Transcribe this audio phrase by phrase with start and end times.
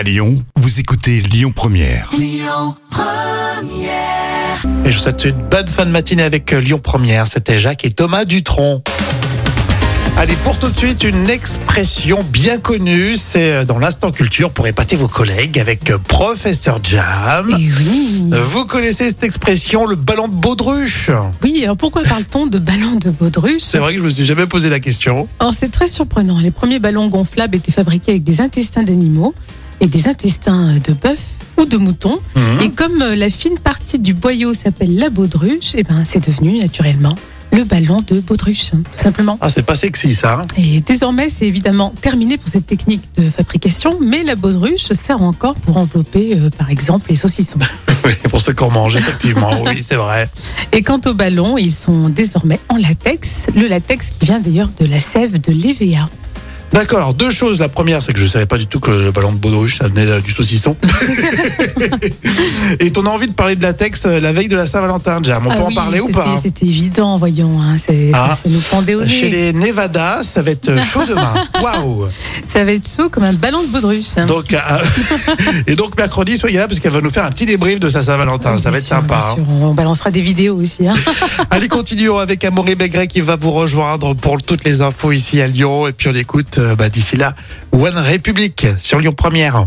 [0.00, 2.10] À Lyon, vous écoutez Lyon Première.
[4.86, 7.26] Et je vous souhaite une bonne fin de matinée avec euh, Lyon Première.
[7.26, 8.82] C'était Jacques et Thomas Dutronc.
[10.16, 14.66] Allez, pour tout de suite, une expression bien connue, c'est euh, dans l'instant culture pour
[14.66, 17.50] épater vos collègues avec euh, Professeur Jam.
[17.50, 18.24] Et oui.
[18.32, 21.10] Euh, Vous connaissez cette expression, le ballon de baudruche?
[21.42, 23.60] Oui, alors pourquoi parle-t-on de ballon de baudruche?
[23.60, 25.28] C'est vrai que je me suis jamais posé la question.
[25.40, 26.38] Alors c'est très surprenant.
[26.38, 29.34] Les premiers ballons gonflables étaient fabriqués avec des intestins d'animaux
[29.80, 31.18] et des intestins de bœuf
[31.58, 32.18] ou de mouton.
[32.36, 32.60] Mhm.
[32.62, 36.58] Et comme euh, la fine partie du boyau s'appelle la baudruche, et ben c'est devenu
[36.58, 37.14] naturellement
[37.52, 39.36] le ballon de baudruche, tout simplement.
[39.40, 40.34] Ah, c'est pas sexy ça.
[40.34, 45.20] hein Et désormais, c'est évidemment terminé pour cette technique de fabrication, mais la baudruche sert
[45.20, 47.58] encore pour envelopper, euh, par exemple, les saucissons.
[48.04, 49.50] oui, pour ceux qu'on mange, effectivement.
[49.66, 50.28] oui, c'est vrai.
[50.72, 53.46] Et quant aux ballons, ils sont désormais en latex.
[53.56, 56.08] Le latex qui vient d'ailleurs de la sève de l'EVA.
[56.72, 57.58] D'accord, alors deux choses.
[57.58, 59.88] La première, c'est que je savais pas du tout que le ballon de baudruche, ça
[59.88, 60.76] venait euh, du saucisson.
[62.78, 65.42] Et ton envie de parler de latex euh, la veille de la Saint-Valentin, Jam.
[65.46, 67.60] On Ah peut en parler ou pas hein C'était évident, voyons.
[67.60, 68.28] hein, c'est- Ah.
[68.30, 69.30] ça, ça nous pendait au Chez nez.
[69.30, 71.32] les Nevada, ça va être euh, chaud demain.
[71.62, 72.06] Waouh
[72.48, 74.16] Ça va être chaud comme un ballon de baudruche.
[74.16, 74.26] hein.
[74.26, 74.58] Donc, euh,
[75.66, 78.02] et donc mercredi, soyez là parce qu'elle va nous faire un petit débrief de sa
[78.02, 78.58] Saint-Valentin.
[78.58, 79.18] Ça va être sûr, sympa.
[79.18, 79.34] bien hein.
[79.34, 80.86] sûr, On balancera des vidéos aussi.
[80.86, 80.94] hein.
[81.50, 85.46] Allez, continuons avec Amaury Maigret qui va vous rejoindre pour toutes les infos ici à
[85.46, 85.86] Lyon.
[85.88, 87.34] Et puis on écoute euh, bah, d'ici là
[87.72, 89.66] One République sur Lyon Première.